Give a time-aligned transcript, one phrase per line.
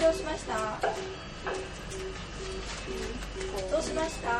[0.00, 0.54] どうしました。
[3.70, 4.30] どうしました？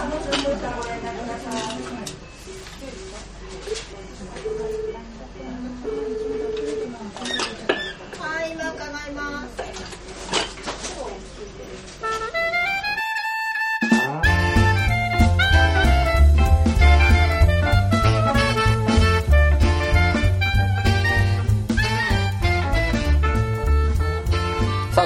[0.00, 1.52] あもうちょっとしたらご連絡ください
[8.18, 9.48] はい今伺います。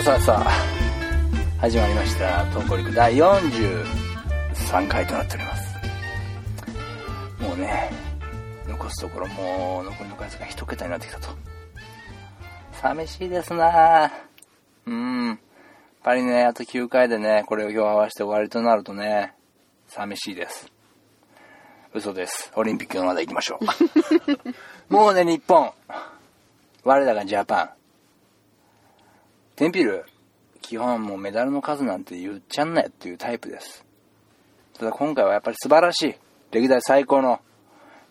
[0.04, 0.50] さあさあ
[1.60, 5.76] 始まりました「トンコリク」第43回となっております。
[7.40, 7.88] もうね
[8.66, 11.28] 残すところもう残りの回数が一桁になってきたと。
[12.72, 14.10] 寂しいですな。
[14.86, 15.28] うん。
[15.28, 15.38] やっ
[16.02, 19.34] ぱりねあと9回でねこれを今日合わせて終わりとなるとね
[19.86, 20.66] 寂しいです。
[21.94, 22.50] 嘘です。
[22.56, 23.66] オリンピックのまだ行きましょう。
[24.92, 25.70] もうね日本。
[26.82, 27.81] 我らがジャパン
[29.56, 30.04] テンピル、
[30.62, 33.84] 基本もうメダルの数なんて言っちゃんなよっていうタイプです。
[34.74, 36.14] ただ今回はやっぱり素晴らしい、
[36.50, 37.40] 歴代最高の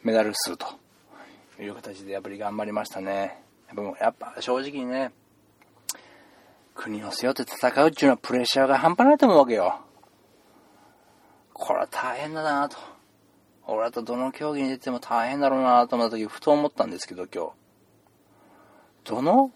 [0.03, 0.67] メダル数と
[1.59, 3.41] いう形でやっぱり頑張りましたね。
[3.67, 5.11] やっぱもうやっぱ正直にね、
[6.75, 9.81] 国を背負って戦うっていうのはプレッシャーが半端ないと思うわけよ。
[11.53, 12.77] これは大変だなと。
[13.67, 17.51] 俺だとどの競技に出ても大変だろうなと思った時ふと思ったんですけど今日。
[19.03, 19.51] どの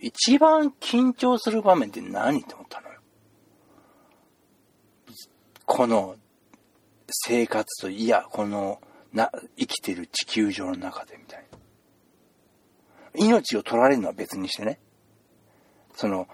[0.00, 3.00] 一番緊張する場面って何って思ったのよ。
[5.64, 6.16] この
[7.08, 8.80] 生活と、いや、この
[9.12, 11.58] な生きてる地球上の中でみたいな。
[13.14, 14.78] 命を取られるのは別にしてね。
[15.94, 16.28] その、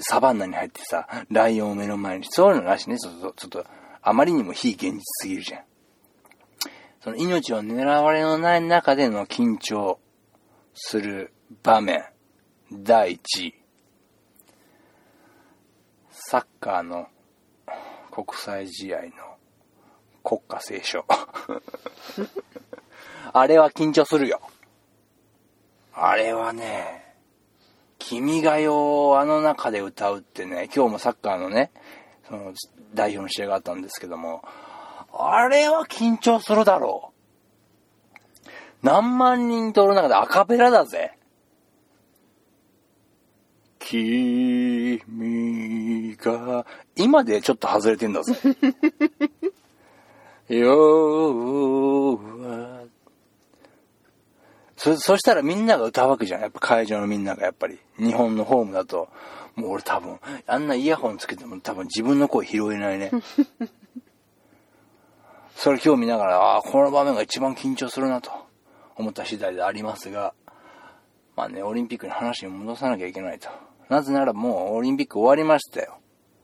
[0.00, 3.64] サバンナに入ってさ、ライオンを目の前に、そういうのなしいね、ちょっと、ちょっと、
[4.02, 5.62] あまりにも非現実すぎるじゃん。
[7.00, 10.00] その命を狙われのない中での緊張
[10.74, 11.32] する
[11.62, 12.04] 場面。
[12.72, 13.54] 第1位。
[16.10, 17.06] サッカーの
[18.10, 19.10] 国際試合の
[20.24, 21.04] 国歌斉唱。
[23.32, 24.40] あれは緊張するよ。
[25.92, 27.14] あれはね、
[27.98, 31.70] 君が代をあの中で歌うってね、今日もサッカーのね、
[32.26, 32.52] その
[32.94, 34.42] 代表の試合があったんですけども、
[35.12, 37.12] あれは緊張するだろ
[38.12, 38.16] う。
[38.82, 41.15] 何万人とおる中でアカペラだぜ。
[43.88, 45.00] 君
[46.16, 46.66] が、
[46.96, 48.34] 今でちょっと外れてんだぜ。
[50.50, 52.82] よは、
[54.76, 56.40] そ、そしたらみんなが歌うわけじゃん。
[56.40, 57.78] やっぱ会場のみんながやっぱり。
[57.96, 59.08] 日本のホームだと。
[59.54, 60.18] もう俺多分、
[60.48, 63.12] あんなイヤホンつけても多分自分の声拾えないね。
[65.54, 68.32] それ今日見ながら、ああ、この場面が一番緊張するなと
[68.96, 70.34] 思った次第でありますが、
[71.36, 73.48] まあね、オリンピックの話に戻さなきゃいけないと。
[73.88, 75.98] なぜならもうオリンピック終わりましたよ。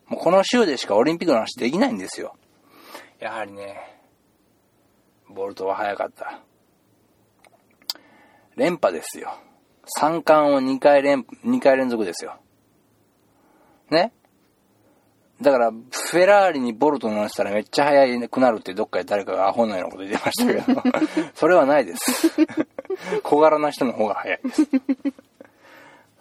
[0.06, 2.36] もうこの週でしかオリンピックの話できないんですよ。
[3.18, 3.76] やはりね、
[5.28, 6.40] ボルトは早かった。
[8.56, 9.34] 連覇ですよ。
[9.86, 12.38] 三冠を2回連、2回連続ですよ。
[13.90, 14.12] ね？
[15.42, 20.82] だから、フェラーリにボルト乗せたらめっちゃ速くなるってどっかで誰かがアホのようなこと言ってましたけど、
[21.34, 22.30] それはないです。
[23.24, 24.62] 小柄な人の方が速いです。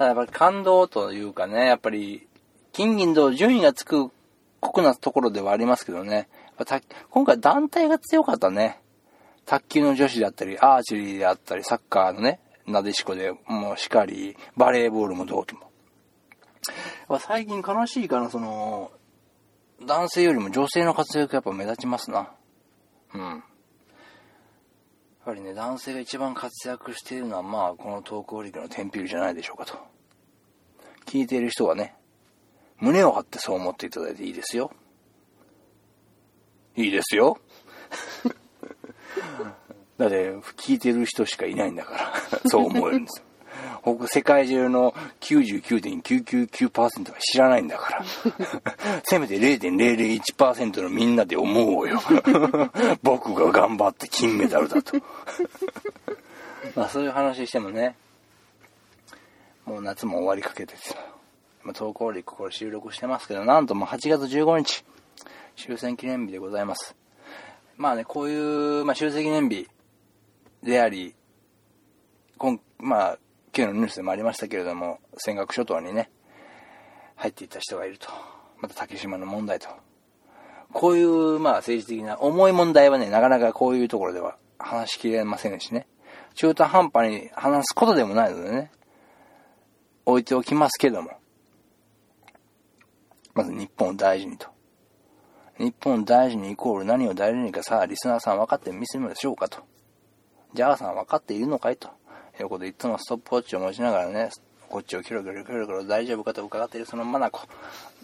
[0.01, 2.27] ただやっぱり感動というかね、やっぱり、
[2.71, 4.09] 金銀銅順位がつく
[4.59, 6.27] 酷なところではありますけどね、
[7.11, 8.81] 今回団体が強かったね。
[9.45, 15.61] 卓球の女子であったり、アーチェリーであったり、サッカーのね、なでしこでもうしかり、バレーボールもどうとも。
[15.61, 15.69] やっ
[17.07, 18.91] ぱ最近悲しいかな、その、
[19.85, 22.31] 男性よりも女性の活躍やっぱ目立ちますな。
[23.13, 23.21] うん。
[23.21, 23.41] やっ
[25.25, 29.90] ぱりね、男性が一番活躍しているのは、まあ、この東京リーグのテンピルじゃないでしょうかと。
[31.11, 31.93] 聞いている人はね、
[32.79, 34.71] 胸を張ってそう思っていただいていいですよ。
[36.77, 37.37] いいですよ。
[39.99, 43.21] だって、聞いてる人しかいないんだから、そう思えるんです。
[43.83, 48.05] 僕、世界中の99.999%は知らないんだから。
[49.03, 51.99] せめて0.001%のみんなで思おうよ。
[53.03, 54.97] 僕が頑張って金メダルだと。
[56.73, 57.97] まあそういう話してもね、
[59.65, 60.79] もう夏も終わりかけてて、
[61.63, 64.83] まあ、投稿リックこれ収録してますけど、なんとも8月15日、
[65.55, 66.95] 終戦記念日でございます。
[67.77, 69.67] まあね、こういう、まあ、終戦記念日
[70.63, 71.15] であり、
[72.37, 73.17] 今、まあ、
[73.55, 76.09] 今日のニュースでもありましたけれども、尖閣諸島にね、
[77.15, 78.07] 入っていった人がいると。
[78.59, 79.67] また竹島の問題と。
[80.73, 85.87] こういう、まあ政治的な重い問題はね、なかなかこういうところでは話しきれませんしね。
[86.35, 88.71] 中途半端に話すことでもないのでね。
[90.05, 91.11] 置いておきますけども、
[93.33, 94.47] まず日本を大事にと。
[95.57, 99.59] 日本を大事にイコール何を大事にかさあ、リスナーさん分かってみせるのでしょうかと。
[100.53, 101.89] ジャーさん分かっているのかいと。
[102.39, 104.29] 横でいつもストップウォッチを持ちながらね、
[104.69, 107.41] こっちをキョロキョロキョロキョロ大丈夫かと伺っているそのマナコ。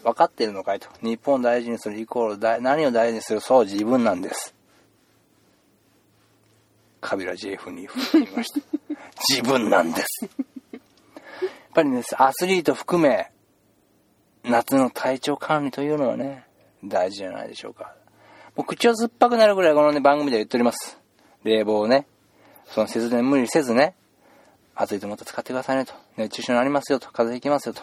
[0.02, 0.88] 分かっているのかいと。
[1.02, 4.54] 日本を大事にするイコール大、何を大事にするそう自分なんです。
[7.00, 8.60] カビラ JF に言いました。
[9.28, 10.28] 自分なんです。
[11.78, 13.30] やっぱりね、アスリート含め、
[14.42, 16.44] 夏の体調管理というのはね、
[16.84, 17.94] 大事じゃないでしょうか。
[18.56, 20.98] もう口を酸っぱくなるぐらいこのね、番組では言っております。
[21.44, 22.08] 冷房をね、
[22.66, 23.94] その節電無理せずね、
[24.74, 25.94] 暑いと思ったら使ってくださいねと。
[26.16, 27.12] 熱中症になりますよと。
[27.12, 27.82] 風邪ひきますよと。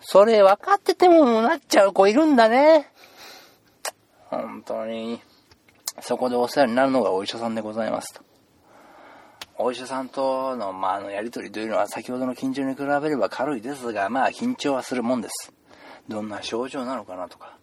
[0.00, 2.90] それ分かっててもなっちゃう子いるんだね。
[4.28, 5.20] 本当に。
[6.00, 8.33] そこでお世話になるのがお医者さんでございますと。
[9.56, 15.52] お医者さんとの、まあ、のやりとりというのは先ほどの緊張に比べれば軽いですが、まあ、緊張はするもんです。
[16.08, 17.56] どんな症状なのかなとか、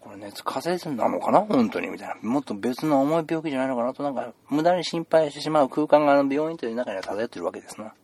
[0.00, 2.16] これ熱風邪なのかな本当にみたいな。
[2.22, 7.94] もっと別の重い病気じゃないのかなと、なんか、無駄に心配してしまう空間があの病院という中には漂ってるわけですな。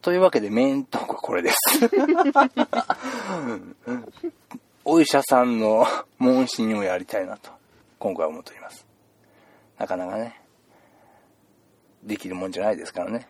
[0.00, 1.56] というわけで、メイントークはこれです。
[4.84, 5.84] お医者さんの
[6.18, 7.50] 問診をやりたいなと、
[7.98, 8.86] 今回は思っております。
[9.78, 10.40] なかなかね、
[12.06, 13.28] できるもんじゃないですからね。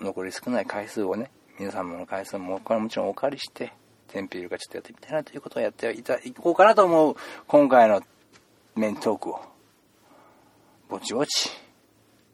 [0.00, 3.72] 残り少ない回数をね、皆様の回数も、これもちろんお借りして、
[4.08, 7.16] テンピールがちょっとやってみたいなということをやっていた、いこうかなと思う、
[7.48, 8.00] 今回の
[8.76, 9.40] メントークを、
[10.88, 11.50] ぼちぼち、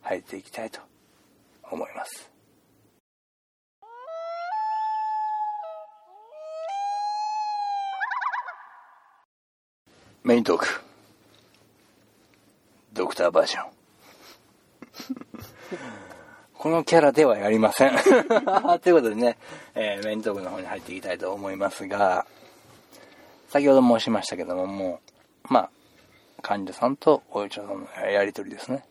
[0.03, 0.81] 入っていきたいと
[1.71, 2.31] 思います。
[10.23, 10.67] メイントーク。
[12.93, 13.76] ドクターバージョン。
[16.55, 17.97] このキャラではやりません。
[18.81, 19.39] ということでね、
[19.75, 22.27] えー、メイントークの方に入っていきたいと思いますが、
[23.49, 25.01] 先ほど申しましたけども、も
[25.49, 25.71] う、まあ、
[26.43, 28.85] 患者さんとお医者さんのやりとりですね。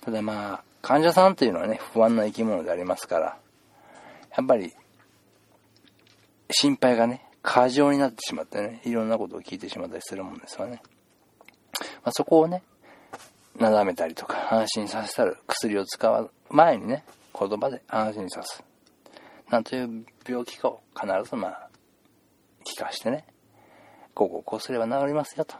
[0.00, 3.38] ただまあ、患者さんというのはね、不安な生き物でありますから、
[4.36, 4.72] やっぱり、
[6.50, 10.82] 心配がね、過剰になってしまってね、いろんなことを聞いてしまったりするもんですよね。
[12.02, 12.62] まあ、そこをね、
[13.58, 17.04] なだめたりとか、安心させたる薬を使う前にね、
[17.38, 18.62] 言葉で安心さす。
[19.50, 21.68] なんという病気かを必ずまあ、
[22.64, 23.24] 聞かしてね、
[24.14, 25.56] こうこうこうすれば治りますよと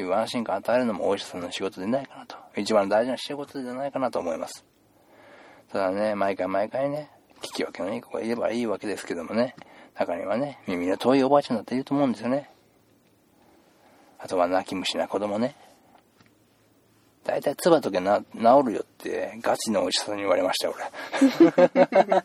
[0.00, 2.36] いう安心感を与えるのもお医者さんの仕事でないかなと。
[2.56, 4.64] 一番大事な仕事ではないかなと思います。
[5.72, 7.10] ただね、毎回毎回ね、
[7.40, 9.54] 聞き分けのいい子がいればいいわけですけどもね、
[9.94, 12.50] 中にはね、耳の遠いおばあちゃんだっていると思うんですよね。
[14.18, 15.54] あとは泣き虫な子供ね。
[17.28, 18.24] 大体唾とけな治
[18.66, 22.24] るよってガチのお医者さんに言われましたよ、俺。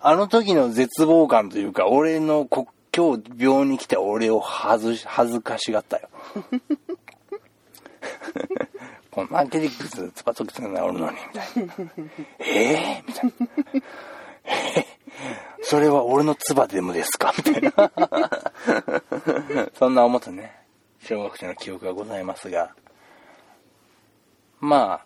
[0.00, 6.08] あの時の絶望感というか、俺の国境病に来て俺を恥ず恥ずかしがったよ。
[9.10, 10.96] こんなケリックス、つばとけ治るのに、み
[11.32, 11.74] たいな。
[12.38, 13.32] えぇ、ー、みたいな。
[14.44, 14.84] えー？
[15.62, 17.34] それは俺の唾でもですか？
[17.36, 17.90] みたいな
[19.78, 20.54] そんな思ったね、
[21.00, 22.72] 小学生の記憶がございますが、
[24.64, 25.02] ま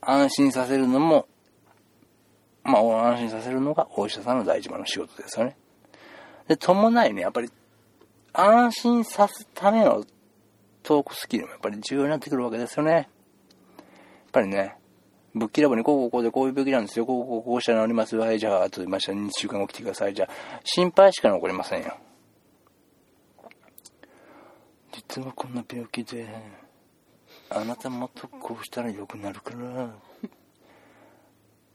[0.00, 1.28] あ、安心させるのも、
[2.64, 5.56] まあ、安心させるのがお医者さんの第一番の仕事ですよね。
[6.48, 7.50] で、伴いね、やっぱり、
[8.32, 10.02] 安心さすための
[10.82, 12.92] トークスキルもやっぱり重要になってくるわけですよね。
[12.92, 13.06] やっ
[14.32, 14.76] ぱりね、
[15.34, 17.04] ぶっきらぼうにこうこうこうでこういう病気なんですよ。
[17.04, 18.22] こうこうこうこうしたら治りますよ。
[18.22, 20.14] はい、じゃあ、あとました2週間後来てください。
[20.14, 21.98] じゃあ、心配しか残りませんよ。
[24.92, 26.26] 実はこんな病気で、
[27.50, 29.90] あなたもっとこうしたら良くなるから、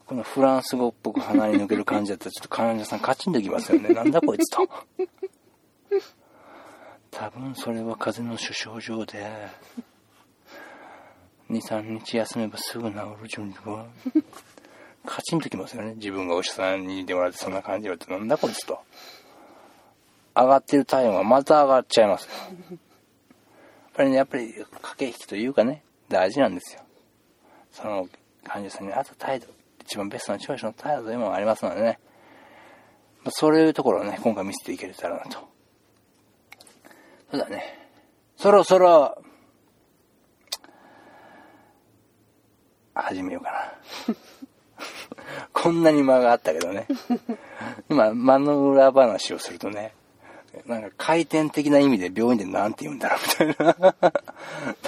[0.06, 3.90] このフランス語っぽく鼻に抜ける感じだったら、ちょっと患者さんカチンときますよね。
[3.96, 4.70] なんだこいつと。
[7.10, 9.50] 多分それは風邪の主症状で、
[11.50, 13.86] 2、3日休めばすぐ治る準備は、
[15.06, 15.96] カチンときますよね。
[15.96, 18.80] 自分がお医者さんにいてもらってそんな感じよって、なんだこいつと。
[20.36, 22.28] 上がってる体温がまた上がっちゃいます
[23.94, 26.82] ぱりね、やっぱり駆け引きというかね、大事なんですよ。
[27.72, 28.08] その
[28.44, 29.48] 患者さんに合った態度、
[29.82, 32.00] 一番ベストなチョイスの態度というものがありますのでね、
[33.30, 35.40] そういうところをね、今回見せていけたらなと。
[37.32, 37.88] そうだね、
[38.38, 39.24] そろそろ、
[42.94, 43.52] 始めようか
[44.08, 44.16] な。
[45.54, 46.88] こんなに間があったけどね。
[47.90, 49.94] 今、間の裏話をするとね、
[50.66, 53.96] なんか回転的な意味で病院で何て言うんだろうみたいな。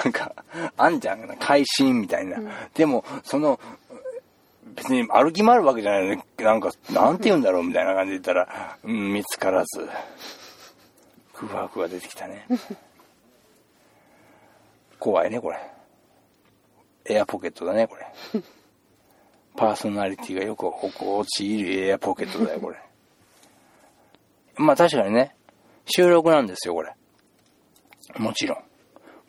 [0.03, 0.35] なんか、
[0.77, 2.37] あんじゃん、会心みたいな。
[2.37, 3.59] うん、でも、その、
[4.75, 9.89] 別に歩き回るわけじゃないのに、なんか、なんて言うんだろうみたいな感じで言ったら、うん、見つからず、
[11.33, 12.45] 空白が出てきたね。
[14.99, 15.59] 怖いね、これ。
[17.07, 18.05] エアポケットだね、これ。
[19.55, 22.77] パーソナリティがよく陥るエアポケットだよ、これ。
[24.57, 25.35] まあ確かにね、
[25.85, 26.93] 収録なんですよ、これ。
[28.17, 28.57] もちろん。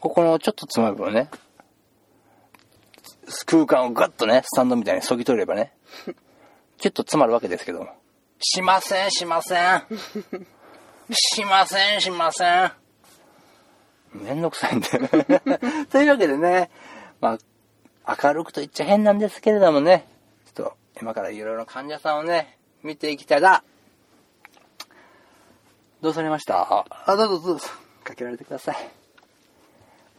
[0.00, 1.30] ここのちょっとつまみをね、
[3.46, 5.72] 空間をガッとね、スタンドみたいにそぎ取ればね、
[6.78, 7.88] キュッと詰まるわけですけども。
[8.38, 9.82] しません、しません。
[11.10, 12.72] しません、しません。
[14.12, 14.88] めんどくさいんで。
[15.90, 16.70] というわけでね、
[17.20, 17.38] ま
[18.04, 20.06] あ、明るくと言っちゃ変なんですけれどもね、
[20.46, 23.64] ちょっと今からいろいろ患者さんをね、見ていきたいな。
[26.02, 26.84] どうされました？
[26.90, 27.66] あ、どうぞどうぞ。
[28.04, 28.76] かけられてください。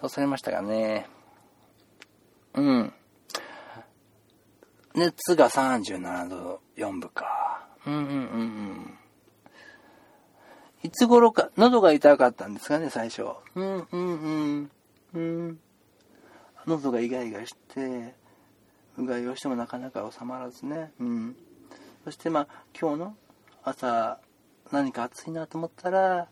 [0.01, 1.07] どうされましたかね？
[2.55, 2.93] うん。
[4.95, 7.67] 熱が37度4分か。
[7.85, 8.97] うんうんうんうん。
[10.83, 13.23] いつ頃か、喉が痛かったんですかね、最初。
[13.55, 14.29] うんうんう
[14.61, 14.71] ん。
[15.13, 15.59] うん。
[16.65, 18.15] 喉がイガイガして、
[18.97, 20.91] うがいをしてもなかなか収まらずね。
[20.99, 21.35] うん。
[22.03, 22.47] そしてまあ、
[22.79, 23.15] 今日の
[23.63, 24.19] 朝、
[24.71, 26.27] 何か暑いなと思ったら、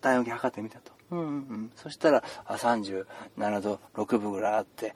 [0.00, 0.92] 体温計測ってみたと。
[1.10, 1.72] うんうんうん。
[1.76, 4.94] そしたら、あ、37度6分ぐらいあって、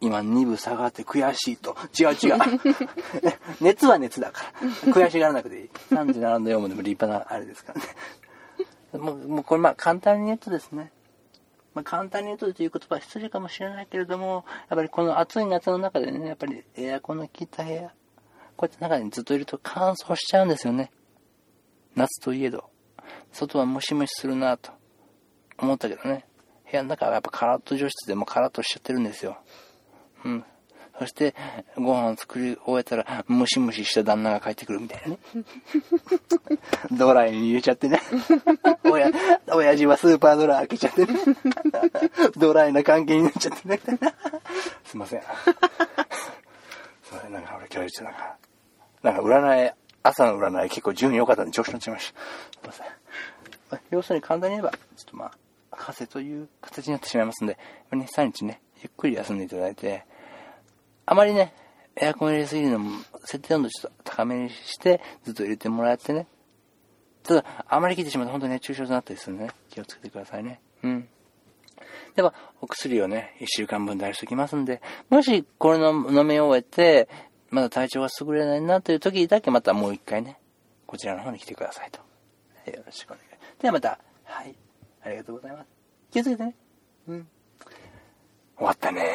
[0.00, 1.76] 今2分下がって悔しいと。
[1.98, 2.38] 違う違う。
[3.62, 4.42] 熱は熱だか
[4.86, 4.92] ら。
[4.92, 5.70] 悔しがらなくていい。
[5.90, 7.86] 37度4分でも立派なあれですからね。
[8.98, 10.90] もう、もうこれまあ簡単に言うとですね。
[11.74, 17.94] まあ簡単に言うとという言葉は失礼かもしれないけれども、やっぱりこの暑い夏の中でね、やっぱりエアコンの効いた部屋、
[18.62, 20.92] こうやって中にずっといると乾燥しちゃうんですよね。
[21.96, 22.70] 夏といえど。
[23.32, 24.70] 外はムシムシするなと
[25.58, 26.26] 思ったけどね。
[26.70, 29.36] 部屋の中はやっぱカラッと除湿でもカラッとしちゃってるんですよ。
[30.24, 30.44] うん。
[30.96, 31.34] そして、
[31.74, 35.18] ご飯を作り終えたら、ムシムシした旦那が帰ってくるみたいなね。
[36.96, 38.00] ドライに入れちゃってね。
[38.88, 39.10] おや、
[39.48, 41.18] 親父はスーパードライ開けちゃってね。
[42.38, 43.80] ドライな関係になっちゃってね。
[44.84, 45.20] すいません。
[45.20, 48.36] すいません、なんか俺今日言ってなんか、
[49.02, 52.20] なんか占い、朝の占い結構順位良かったんで調子乗っちゃいました。
[52.20, 52.86] すいません。
[53.70, 55.32] まあ要するに簡単に言えば、ちょっとまあ、
[55.70, 57.58] 風という形になってしまいますんで、
[57.90, 60.04] 2、3日ね、ゆっくり休んでいただいて、
[61.06, 61.54] あまりね、
[61.96, 62.90] エアコン入れすぎるのも、
[63.24, 66.26] 設定温度ちょっと高めにして、ずっと入れてもらってね。
[67.22, 70.60] ただ、あまり切ってしまうと本当に熱中症になったりするんでね、気をつけてくださいね。
[70.82, 71.08] うん。
[72.16, 77.08] では、お薬をね、1週間分出しておきますんで、もしこれの飲み終えて、
[77.52, 80.38] まだ体調が優れないなという時だけまたもう一回ね、
[80.86, 82.00] こちらの方に来てくださいと。
[82.70, 83.26] よろしくお願い。
[83.60, 84.54] ではまた、はい。
[85.04, 85.66] ありがとうございます。
[86.10, 86.54] 気をつけてね。
[87.08, 87.28] うん。
[88.56, 89.14] 終わったね。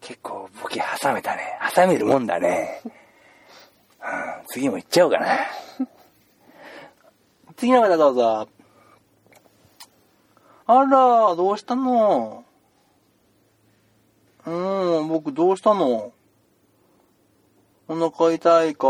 [0.00, 1.42] 結構ボケ挟めたね。
[1.74, 2.82] 挟めるもんだね。
[2.84, 2.92] うん、
[4.46, 5.26] 次も行っちゃおうかな。
[7.56, 8.48] 次の方どうぞ。
[10.68, 12.44] あら、どうしたの？
[14.46, 16.12] うん、僕どうしたの？
[17.88, 18.88] お腹痛いか。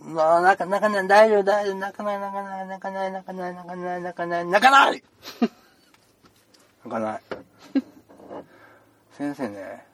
[0.00, 5.02] なあ、泣か、泣かない、大丈夫、大丈夫、泣かない、泣かない、泣かない、泣かない、泣かない、泣かない、泣かない
[6.84, 7.22] 泣かない。
[9.12, 9.86] 先生ね、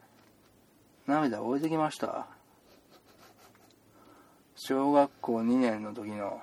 [1.06, 2.26] 涙置いてきました。
[4.54, 6.40] 小学校2年の時の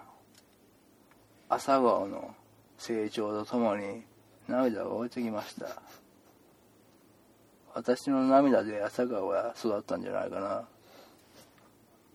[1.49, 2.35] 朝顔の
[2.77, 4.05] 成長とともに
[4.47, 5.81] 涙を置いてきました。
[7.75, 10.67] 私の涙で朝顔は育ったんじゃないかな。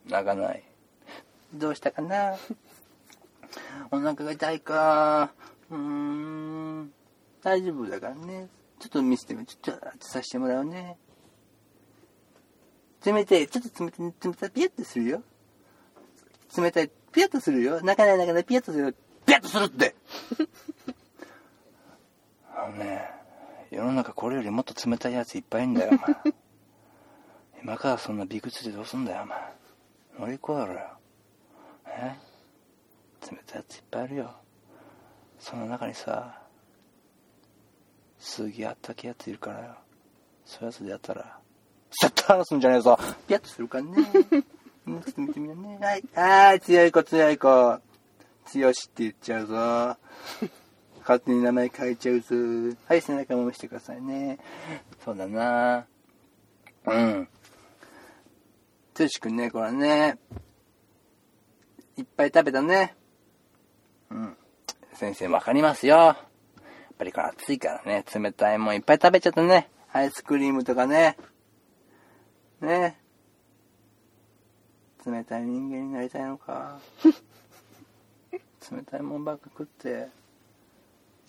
[0.08, 0.62] 泣かない。
[1.54, 2.36] どうしたかな
[3.90, 5.32] お腹が痛いか。
[5.70, 6.92] うーん。
[7.42, 8.48] 大丈夫だからね。
[8.78, 10.96] ちょっと見せてみちょっとさせてもらうね。
[13.04, 13.48] 冷たい。
[13.48, 14.12] ちょっと冷たい。
[14.24, 14.50] 冷たい。
[14.50, 15.22] ピヤッとするよ。
[16.56, 16.90] 冷たい。
[17.12, 17.80] ピヤッとするよ。
[17.82, 18.44] 泣かない泣かない。
[18.44, 18.92] ピヤッとするよ。
[19.26, 19.94] ピヤッとするって
[22.54, 23.08] あのね、
[23.70, 26.34] 世の中これよりもっと冷たいやついっぱいいんだよ、お前。
[27.62, 29.38] 今からそんなビクつでどうすんだよ、お前。
[30.18, 30.98] 乗り越えろよ。
[31.86, 32.16] え？
[33.30, 34.34] 冷たいやついっぱいあるよ。
[35.38, 36.40] その中にさ、
[38.18, 39.74] すげえあったけえやついるからよ。
[40.44, 41.38] そういうやつでやったら、
[41.90, 42.98] セット話すんじゃねえぞ。
[43.26, 43.96] ピヤッとするからね。
[44.86, 45.78] うんちょっと見てみようね。
[45.78, 46.04] はい。
[46.14, 47.80] あー、強い子、強い子。
[48.46, 49.96] 強しって言っちゃうぞ。
[51.08, 52.36] 勝手に名前変えちゃうぞ。
[52.86, 54.38] はい、背中も見せてくださいね。
[55.02, 55.86] そうだな
[56.84, 57.28] うん。
[58.92, 60.18] つしくんね、これね。
[61.96, 62.94] いっぱい食べたね。
[64.10, 64.36] うん。
[64.92, 65.96] 先生わかりますよ。
[65.96, 66.16] やっ
[66.98, 69.70] ぱりこれ暑いからね、冷たいもんいっぱい食べちゃったね。
[69.94, 71.16] アイスクリームとかね。
[72.60, 73.00] ね。
[75.06, 76.78] 冷たい人間になりたいのか。
[78.70, 80.10] 冷たいもんばっか食って、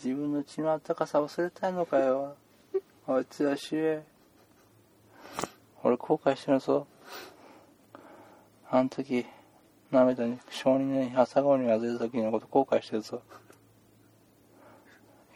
[0.01, 2.35] 自分の血の温かさ忘れたいのかよ。
[3.05, 3.75] あいつやし。
[5.83, 6.87] 俺後悔してるぞ。
[8.69, 9.25] あの時、
[9.91, 13.21] 涙に、小児に朝顔に当てた時のこと後悔してるぞ。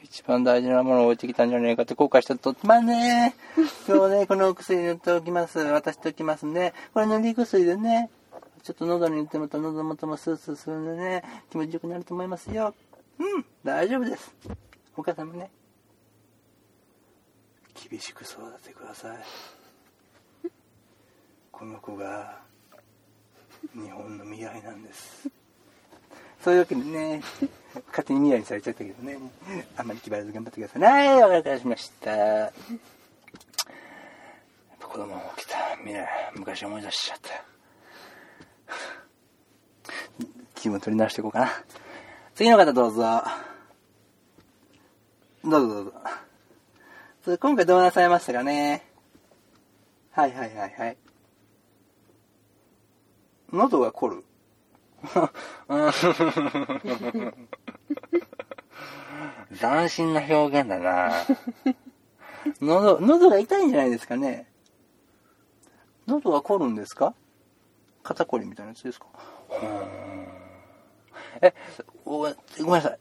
[0.01, 3.35] 一番大事なものを置いてきたんじゃねえかって後悔してと、まあね、
[3.87, 5.59] 今日ね、 このお薬塗っておきます。
[5.59, 6.73] 渡しておきますね。
[6.93, 8.09] これ塗り薬でね、
[8.61, 12.73] ちょっと喉に塗ってもらった喉元もスースーするんでね、気持ちよくなると思いますよ。
[13.19, 14.33] うん、大丈夫です。
[14.95, 15.49] お母さんもね、
[17.89, 19.17] 厳しく育ててください。
[21.51, 22.41] この子が、
[23.73, 25.29] 日本の未来なんです。
[26.43, 27.21] そういうわけでね、
[27.87, 29.17] 勝手に未来にされちゃったけどね、
[29.77, 30.81] あんまり気張らず頑張ってください。
[30.81, 32.51] はい、わかりました。
[34.81, 37.29] 子供も起きた未来、昔思い出しちゃった。
[40.55, 41.51] 気分取り直していこうかな。
[42.35, 43.21] 次の方どうぞ。
[45.43, 45.93] どうぞどうぞ。
[47.23, 48.83] それ今回どうなさいましたかね
[50.11, 50.97] はいはいはいはい。
[53.51, 54.23] 喉が凝る。
[59.59, 61.11] 斬新な表現だな
[62.61, 64.47] 喉、喉が痛いんじゃないですかね
[66.07, 67.13] 喉が凝るんですか？
[68.01, 69.05] 肩こりみたいなやつですか？
[71.41, 71.53] え、
[72.05, 72.35] ごめん
[72.73, 72.99] なさい。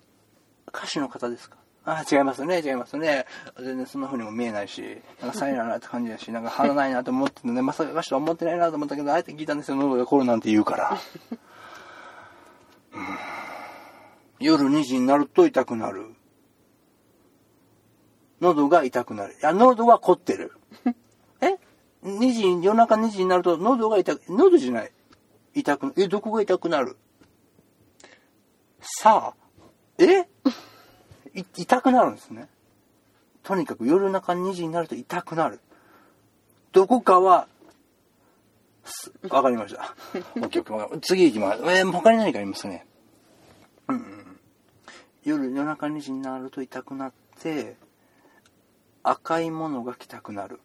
[0.69, 1.57] 歌手の方ですか？
[1.85, 3.27] あ、違いますね、違いますね。
[3.59, 4.83] 全然そんな風にも見えないし、
[5.21, 10.99] なんかサイラーなって感じだし、なんか鼻ないなと思っててね、まさか歌手は思ってないなと思ったけど、あえて聞いたんですよ、喉が凝るなんて言うから。
[14.39, 16.15] 夜2時になると痛くなる。
[18.41, 19.35] 喉が痛くなる。
[19.35, 20.53] いや、喉は凝ってる。
[21.41, 21.59] え
[22.05, 24.93] ?2 時、夜中2時になると喉が痛く、喉じゃない。
[25.55, 26.97] 痛く、え、どこが痛くなる？
[28.83, 29.43] さあ、
[29.99, 30.27] え？
[31.35, 32.49] い痛くなるんですね。
[33.43, 35.61] とにかく夜中2時になると痛くなる。
[36.73, 37.47] どこかは、
[39.31, 39.95] わかりました。
[40.37, 41.63] オッケーオッケー次行きます。
[41.63, 42.87] えー他に何かありますね？
[43.89, 44.39] うん。
[45.25, 47.77] 夜夜中2時になると痛くなって、
[49.05, 50.61] 赤いものが着たくなる。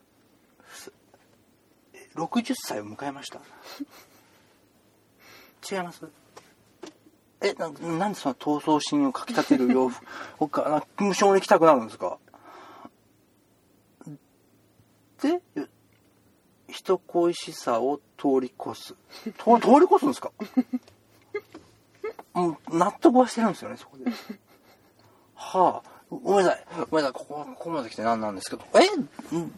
[1.93, 3.39] え60歳を迎えました？
[5.71, 6.03] 違います？
[7.41, 10.03] え、ななんでその闘争心をかきたてる洋服、
[10.39, 12.17] 他、な無性に着たくなるんですか？
[15.21, 15.41] で、
[16.67, 18.95] 人恋しさを通り越す。
[19.37, 20.31] と通り越すんですか？
[22.33, 24.05] もう納得はしてるんですよね、そこで。
[25.35, 26.65] はあ、ごめんなさい。
[26.89, 27.25] ごめんなさい。
[27.25, 28.63] ここ、ここまで来て何なんですけど。
[28.75, 28.79] え？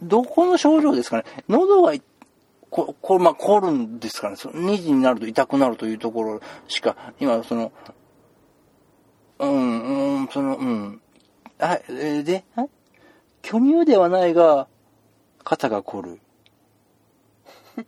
[0.01, 1.25] どこの症状ですかね？
[1.49, 2.01] 喉がい、
[2.69, 7.71] こ、これ、まあ、凝るんですかねその2時になると痛くなるというところしか、今、その、
[9.39, 11.01] うん、うん、その、うん。
[11.57, 12.69] はい、えーで、はい
[13.41, 14.67] 巨乳ではないが、
[15.43, 16.19] 肩が凝る。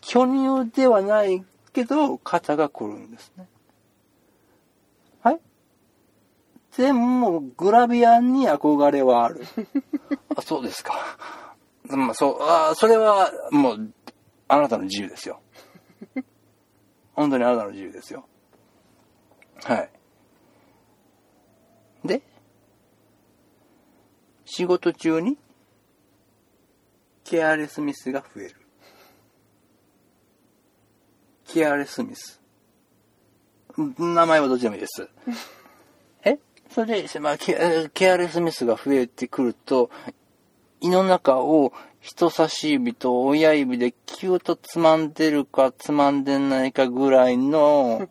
[0.00, 3.48] 巨乳ではないけど、肩が凝るんですね。
[5.22, 5.40] はい
[6.76, 9.42] でも、グラビアに憧れはある。
[10.34, 10.94] あそうですか。
[11.88, 13.92] まあ、そう、あそれは、もう、
[14.48, 15.40] あなたの自由ですよ。
[17.14, 18.26] 本当にあなたの自由ですよ。
[19.64, 19.90] はい。
[22.04, 22.22] で、
[24.44, 25.38] 仕事中に、
[27.24, 28.56] ケアレスミスが増える。
[31.46, 32.40] ケアレスミス。
[33.80, 35.08] ん名前はどっちでもいいです。
[36.24, 36.38] え？
[36.70, 39.90] それで、まあ、ケアケアレスミスが増えてくると、
[40.82, 48.08] 胃の中を人差し指と親指でキューッとつまんでるかつまんでないかぐらいの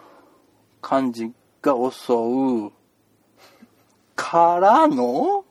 [0.80, 2.72] 感じが襲う
[4.16, 5.44] からの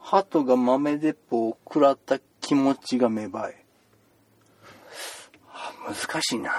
[0.00, 3.64] 鳩が豆鉄砲を食らった気持ちが芽生え。
[5.46, 6.52] はあ難しいな。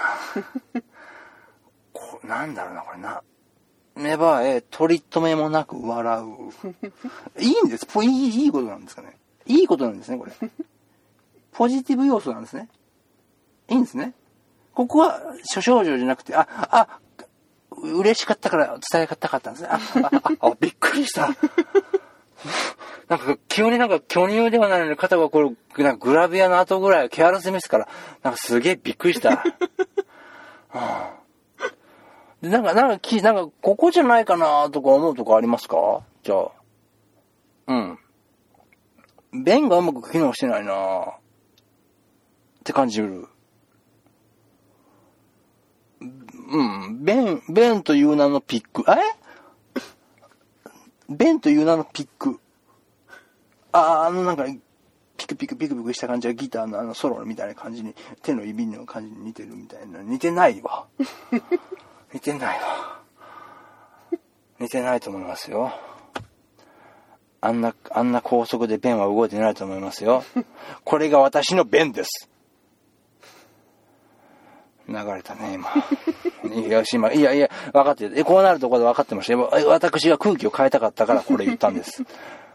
[1.92, 3.22] こなんだろうな、これな。
[3.96, 6.24] 芽生え、取り留めもなく笑う。
[7.42, 7.86] いいんです。
[7.86, 9.16] ぽいい、いいことなんですかね。
[9.46, 10.32] いいことなんですね、これ。
[11.52, 12.68] ポジティブ要素なんですね。
[13.68, 14.14] いいんですね。
[14.74, 17.00] ここは、諸症状じゃなくて、あ、あ、
[17.70, 19.68] 嬉しかったから伝えたかったんですね。
[19.70, 19.78] あ、
[20.40, 21.28] あ、あびっくりした。
[23.08, 25.42] なんか、急になんか巨乳ではないのに肩がこ
[25.76, 27.88] れ、なんかグラビアの後ぐらい、ケアラスミスから、
[28.22, 29.36] なんかすげえびっくりした。
[29.36, 29.44] は
[30.72, 31.21] あ
[32.42, 36.02] でなんか、なんか、き、なんか、ここじゃないかなとか思うとこありますか？
[36.24, 36.50] じゃあ。
[37.68, 39.44] うん。
[39.44, 41.06] 便がうまく機能してないなっ
[42.64, 43.28] て感じる。
[46.00, 47.04] うん。
[47.04, 48.82] 便、便という名のピック。
[48.90, 49.02] あれ
[51.08, 52.40] 便という名のピック。
[53.70, 54.46] あー、あのなんか、
[55.16, 60.02] ピクピクピクピクした感じがギターのあのソロみたいな感じに、手の指の感じに似てるみたいな。
[60.02, 60.86] 似てないわ。
[62.12, 63.00] 似てないわ。
[64.58, 65.72] 似てないと思いますよ。
[67.40, 70.22] あんな、あんな高速で弁は動いてないと思いますよ。
[70.84, 72.28] これが私の弁です。
[74.88, 75.68] 流れたね、今。
[76.54, 78.18] いや、し今、いやいや、分かってる。
[78.18, 79.32] え、こうなるところで分かってました？
[79.32, 79.50] よ。
[79.56, 82.04] え私が空気を変えたかったからこれ言ったんです。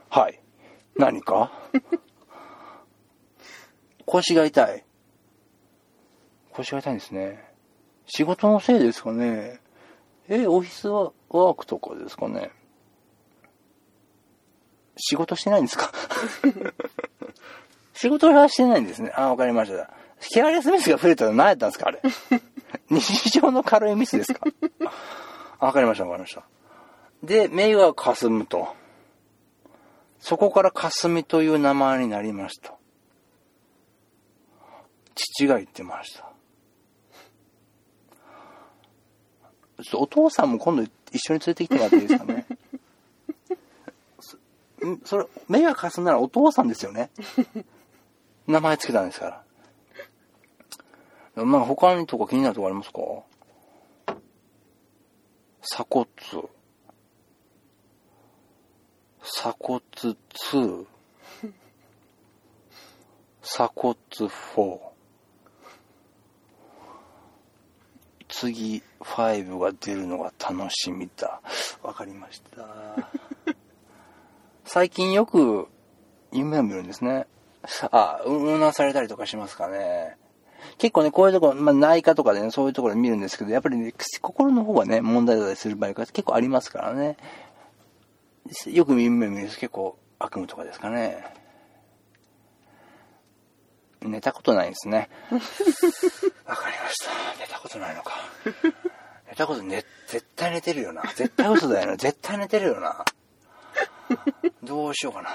[0.10, 0.40] はい。
[0.96, 1.52] 何か？
[4.06, 4.86] 腰が痛い。
[6.52, 7.47] 腰が痛いんですね。
[8.08, 9.60] 仕事のせいですかね。
[10.30, 12.52] え、オフィスワークとかですかね。
[14.98, 15.92] 仕事してないんですか？
[17.94, 19.12] 仕事はしてないんですね。
[19.16, 19.92] あ、わかりました。
[20.34, 22.02] ケアレスミスが増えたの何やったんですかあれ。
[22.90, 24.42] 日常の軽いミスですか？
[25.60, 26.44] あわかりました、わかりました。
[27.24, 28.70] で、目が霞むと。
[30.20, 32.74] そこから霞という名前になりました。
[35.16, 36.32] 父が言ってました。
[39.84, 42.46] ちょっとお父さんも今度一緒に連れてきてもらっていいですかね？
[44.20, 44.38] そ
[45.06, 47.10] それ、目がかすんならお父さんですよね？
[48.48, 49.44] 名前つけたんですか
[51.36, 51.46] ら。
[51.46, 53.00] まあ他にとか気になるとこありますか？
[55.62, 56.08] 鎖骨。
[59.22, 60.86] 鎖骨2。
[63.42, 64.87] 鎖骨4。
[68.40, 71.42] 次、5が出るのが楽しみだ。
[71.82, 73.10] わかりました。
[74.64, 75.68] 最近よく
[76.32, 77.26] 夢を見るんですね。
[77.90, 80.18] あ、うなされたりとかしますかね。
[80.78, 87.18] 結構ね、こういうところ、まあ、内科とかでね、そういうところで見るんですけど、やっぱりね、心の方がね、問題だったりする場合が結構ありますからね。
[88.68, 91.26] よく夢を見ると結構悪夢とかですかね。
[94.08, 95.10] 寝たことないですね。
[96.46, 97.12] わかりました。
[97.40, 98.14] 寝たことないのか。
[99.30, 101.04] 寝たことね、絶対寝てるよな。
[101.16, 101.98] 絶対嘘だよな。
[101.98, 103.06] 絶対寝てるよな。
[104.64, 105.30] どうしようかな。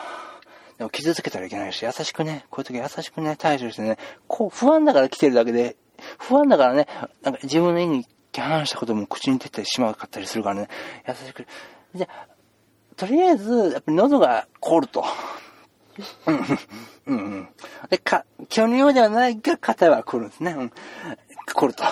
[0.78, 5.76] でも傷つけたらいけないし、優しくね、こういう時優しくね、対処してね、こう不安だから来てるだけで、
[6.18, 6.88] 不安だからね、
[7.22, 10.68] なんか自分の意に反したことも口に出てしまうかったりするからね、
[11.06, 11.46] 優しく。
[11.94, 12.08] じゃ、
[12.96, 15.04] とりあえず、やっぱり喉が凍ると。
[16.26, 16.36] うん、
[17.06, 17.48] うん、うん。
[17.90, 20.52] で、か、巨乳ではないが肩は来るんですね。
[20.52, 20.72] うん。
[21.46, 21.84] 来ると。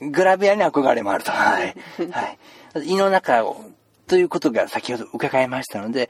[0.00, 1.30] グラビアに憧れもあると。
[1.30, 1.74] はい。
[2.10, 2.36] は
[2.76, 2.86] い。
[2.86, 3.56] 胃の中を、
[4.06, 6.08] ということが先ほど伺いましたので、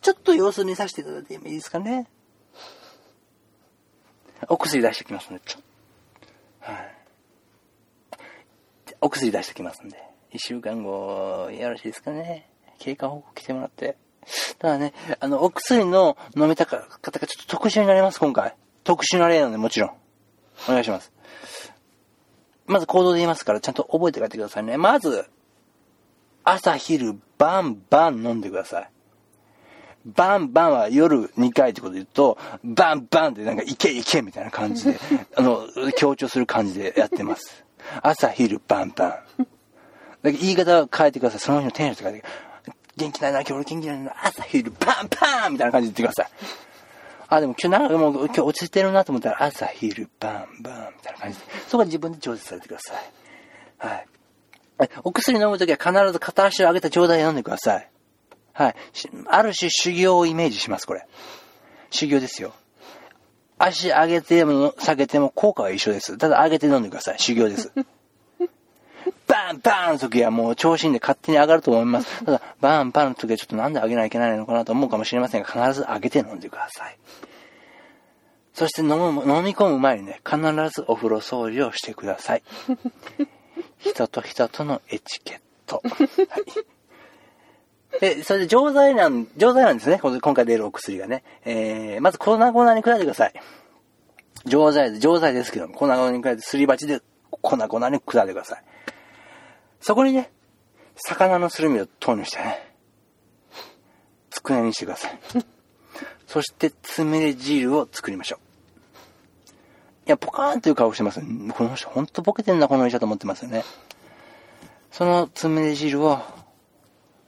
[0.00, 2.06] ちょっと様子見させていただいてもいいですかね。
[4.48, 5.62] お薬出してきますので、ちょっ
[6.60, 6.96] はい。
[9.00, 9.96] お薬出してきますんで、
[10.32, 12.50] 一週間後、よろしいですかね。
[12.78, 13.96] 経過報告来てもらって。
[14.58, 18.54] ただね、あの、お薬の飲めた方がちょっと特殊になります、今回。
[18.84, 19.90] 特殊な例なので、もちろん。
[20.68, 21.12] お願いします。
[22.66, 24.76] まず行動で言いますから、ちゃんと覚えて帰ってくださいね。
[24.76, 25.26] まず、
[26.44, 28.90] 朝昼バンバン飲んでください。
[30.06, 34.98] バンバンは夜2回ってことで言うと、バンバンってなんかいけいけみたいな感じで、
[35.34, 37.64] あの、強調する感じでやってます。
[38.02, 39.46] 朝昼バンバン。
[40.22, 41.40] だ言い方を変えてください。
[41.40, 42.24] その日のテンションとかで、
[42.96, 46.32] 元気ないな、今日俺元気ないな、朝昼バンバンみたいな感じで言ってください。
[47.28, 52.96] あ、でも今日なんかもう今日落ちてるなと思ったら、朝昼バンバンみたいな感じで、そこは自分で調節されてください。
[53.78, 54.06] はい。
[55.04, 57.90] お薬飲むときは必ず片足を上げた状態で飲んでください。
[58.52, 58.74] はい。
[59.26, 61.06] ある種修行をイメージします、これ。
[61.90, 62.54] 修行ですよ。
[63.58, 66.18] 足上げても下げても効果は一緒です。
[66.18, 67.18] ただ上げて飲んでください。
[67.18, 67.72] 修行です。
[69.26, 72.24] バンバンの時はもう調子いいんで勝手に上がると思います。
[72.24, 76.98] ただ、バンバンの時はちょっとなんで上げないといけないのかなと思うかもしれませんが、必ず上げて飲んでください。
[78.54, 80.38] そして飲む、飲み込む前にね、必
[80.70, 82.42] ずお風呂掃除をしてください。
[83.78, 85.82] 人と人とのエチケット。
[85.84, 86.40] は
[87.98, 88.00] い。
[88.00, 89.98] で、それで錠剤なん、錠剤なんですね。
[90.00, 91.22] 今回出るお薬がね。
[91.44, 93.34] えー、まず粉々に砕いてください。
[94.46, 98.62] 錠剤で、錠剤ですけども、粉々に砕いて、すり鉢で粉々に砕いてください。
[99.86, 100.32] そこにね、
[100.96, 102.74] 魚のすり身を投入してね、
[104.30, 105.20] つくねにしてください。
[106.26, 109.48] そして、つみれ汁を作りましょう。
[110.08, 111.20] いや、ポカーンという顔してます。
[111.20, 113.62] この人、ほんとボケてんな、この医者と思ってますよね。
[114.90, 116.18] そのつみれ汁を、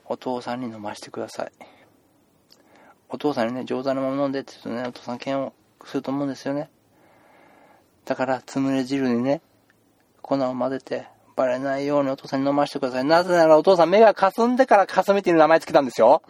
[0.03, 1.51] お父さんに飲ませてください。
[3.07, 5.53] お父さんにね、上手なまま飲んでって言うとね、お父さん嫌悪
[5.85, 6.69] すると思うんですよね。
[8.03, 9.41] だから、つむれ汁にね、
[10.21, 11.07] 粉を混ぜて、
[11.39, 13.05] バレないようにお父さんに飲ませてください。
[13.05, 16.21] なぜならお父さん目が霞んでから霞っていう名前つけたんですよ。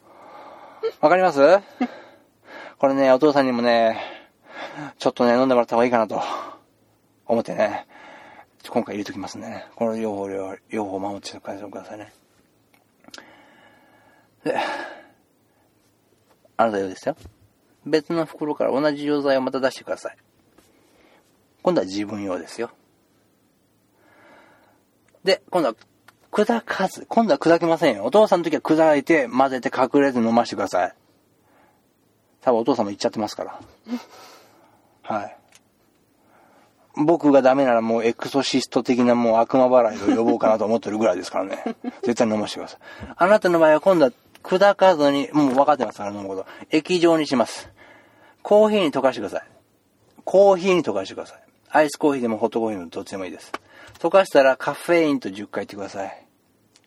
[1.00, 1.40] わかります？
[2.78, 3.98] これね、お父さんにもね、
[4.98, 6.22] ちょっとね、飲んでもらった方がいいかなと、
[7.24, 7.86] 思ってね、
[8.68, 9.66] 今回入れときますんでね。
[9.74, 10.28] この両方、
[10.68, 12.12] 両方守ってくださいね。
[14.44, 14.54] で、
[16.58, 17.16] あなたようですよ。
[17.86, 20.16] 別の袋から同じ錠剤をまた出してください。
[21.62, 22.70] 今度は自分用ですよ。
[25.24, 25.74] で、今度は
[26.32, 27.06] 砕かず。
[27.08, 28.04] 今度は砕けませんよ。
[28.04, 30.94] お父さんの時は砕いて、混ぜて隠れて飲ましてください。
[32.40, 33.60] 多分お父さんも言っちゃってますから。
[35.02, 35.36] はい。
[36.96, 41.76] 僕がダメならもうエクソシスト的なもう悪魔払いを呼ぼうかなと思ってるぐらいですからね。
[42.02, 42.80] 絶対飲ましてください。
[43.16, 46.46] あなたの場合は今度は砕かずに、もう分かってますから飲むこと。
[46.70, 47.70] 液状にします。
[48.42, 49.42] コーヒーに溶かしてください。
[50.24, 51.42] コーヒーに溶かしてください。
[51.68, 53.52] アイスコーヒーでもホットコーヒーでもどっちでもいいです。
[54.00, 56.26] 溶かしたらカフェインと10回言ってください。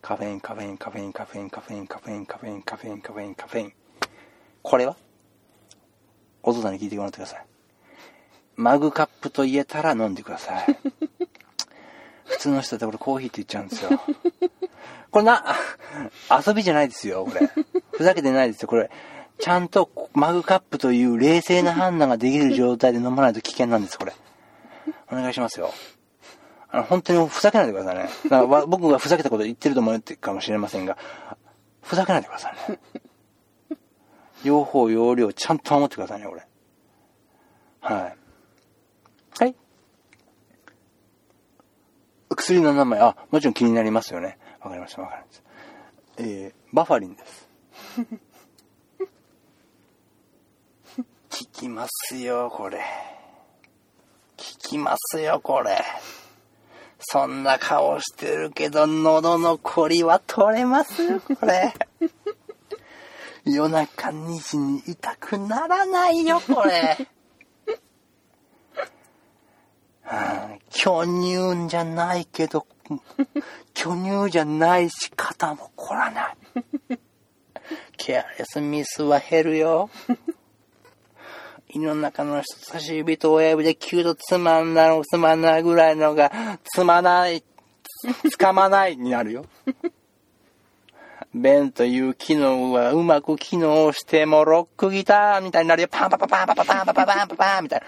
[0.02, 3.72] カフェイン、カフェイン、カフェイン、カフェイン、カフェイン、カフェイン、カフェイン、カフェイン、カフェイン、カフェイン。
[4.62, 4.96] これは？
[6.42, 7.46] お父さんに聞いてもらってください。
[8.56, 10.76] マグカップと言えたら飲んでください。
[12.26, 14.00] 普通の人だってこれコーヒーって言っちゃうんですよ。
[15.12, 15.54] これな、
[16.46, 17.48] 遊びじゃないですよ、これ。
[17.92, 18.90] ふざけてないですよ、これ。
[19.38, 24.12] ちゃんとマグカップという冷静な判断ができる状態で飲まないと危険なんです、これ。
[25.12, 25.72] お願いしますよ。
[26.74, 28.08] あの、本当にふざけないでくださいね。
[28.28, 30.98] だか 僕がふざけたこと言ってると思うかもしれませんが、
[31.82, 32.80] ふざけないでくださいね。
[34.42, 36.44] 用法、用量、ちゃんと守ってくださいね、これ。
[37.80, 38.16] はい。
[39.38, 39.54] はい。
[42.28, 44.36] 薬の名前、あ、もちろん気になりますよね。
[44.60, 45.44] わかりました、わかりました。
[46.24, 47.48] えー、バファリンです。
[51.30, 52.80] 聞きますよ、これ。
[54.36, 55.78] 聞きますよ、これ。
[57.06, 61.74] そんな顔してるけど、喉のコリは取れます、これ。
[63.44, 67.06] 夜中2時に痛くならないよ、これ。
[70.02, 72.66] はあ、巨乳じゃないけど、
[73.74, 76.36] 巨乳じゃないし、肩も凝らない。
[77.96, 79.90] ケアレスミスは減るよ。
[81.74, 86.30] 胃の中の人差し指と親指でキューとつまんだの、つまんないぐらいのが、
[86.62, 87.42] つまない、
[88.30, 89.44] つかまないになるよ。
[91.34, 95.88] 弁という機能はうまく機能してもロックギターみたいになるよ。
[95.90, 97.86] パンパパパンパパパンパパパンパパンみたいな。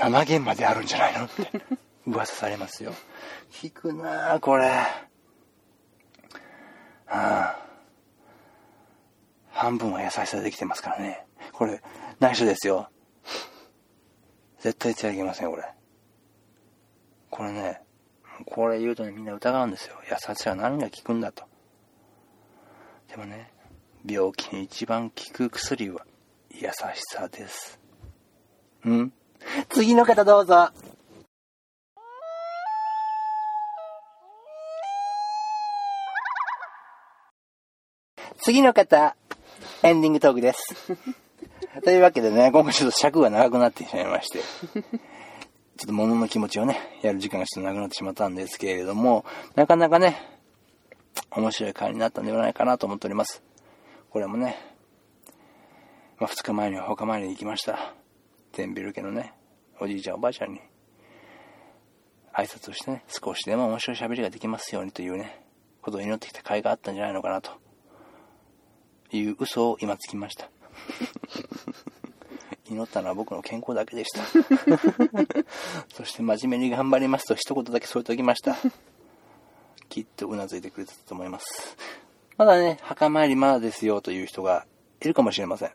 [0.00, 1.50] 生弦まであるんじゃないのって
[2.04, 2.92] 噂されますよ。
[3.52, 4.66] 聞くなぁ、これ。
[4.66, 4.86] は
[7.06, 7.56] あ、
[9.52, 11.26] 半分は優しさでできてますからね。
[11.52, 11.82] これ、
[12.18, 12.88] 内緒ですよ。
[14.60, 15.64] 絶対手あげません、これ。
[17.30, 17.82] これね、
[18.46, 19.96] これ言うとね、みんな疑うんですよ。
[20.10, 21.44] 優しさは何が効くんだと。
[23.08, 23.52] でもね、
[24.06, 26.04] 病気に一番効く薬は
[26.50, 26.72] 優し
[27.12, 27.78] さです。
[28.84, 29.12] うん？
[29.68, 30.70] 次の方どうぞ。
[38.38, 39.14] 次の方、
[39.84, 40.58] エンディングトークです。
[41.84, 44.40] というわけでね、今回ちょっと尺が長くなってしまいまして、
[44.74, 50.18] ちょっと物の気持ちをね、やる時間がちょっとなくなってしまったんですけれども、なかなかね、
[51.30, 53.42] 面白い回になったんではないかなと思っております。
[54.10, 54.58] これもね、
[56.18, 57.94] まあ、2日前には他前に行きました。
[58.52, 59.32] テンビル家のね、
[59.80, 60.60] おじいちゃんおばあちゃんに、
[62.34, 65.40] 挨拶をしてね、少しでも面白い喋りができますようにというね、
[65.80, 67.52] ことを祈ってきた甲斐があったんじゃないのかなと
[69.10, 70.50] いう嘘を今つきました。
[72.68, 74.22] 祈ったのは僕の健康だけでした。
[75.94, 78.56] そして真面目に頑張りますと一言だけ添えておきました。
[79.88, 81.76] きっとうなずいてくれたと思います。
[82.38, 84.66] まだね、墓参りまだですよという人が
[85.00, 85.72] いるかもしれません。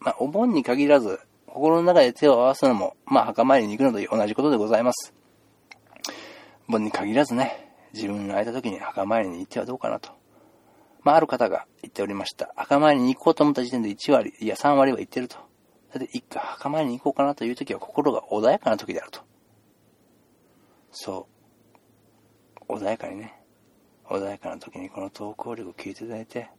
[0.00, 5.14] まあ、お盆に限らず、心の中で手を合わすのも、まあ、墓参りに行くのと同じことでございます。
[6.68, 10.10] 盆に限らずね、自分が空いた時に墓参りに行ってはどうかなと。
[11.08, 12.52] まあ、ある方が言っておりました。
[12.54, 15.36] 墓参りに行こうと思った時点で1割、いや3割は行ってると。
[15.36, 15.42] だ
[15.96, 19.22] って一回墓参りに行こうかなという時は心が穏やかな時であると。
[20.92, 21.26] そ
[22.68, 22.74] う。
[22.74, 23.42] 穏やかにね。
[24.04, 26.50] 穏やかな時にこのトーク力を聞いていただいて、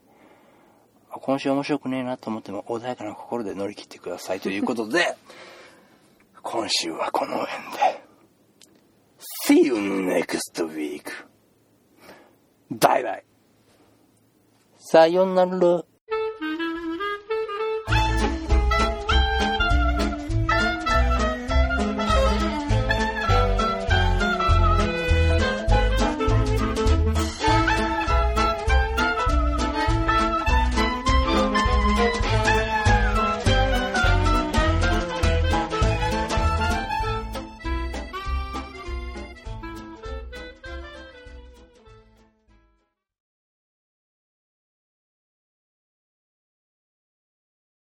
[1.12, 5.16] 今週面白くねえなと思っても穏やかな心で乗り切ってくださいという ことで、
[6.42, 8.04] 今週はこの辺で。
[9.48, 11.04] See you next week.
[12.72, 13.29] バイバイ。
[14.92, 15.86] さよなら。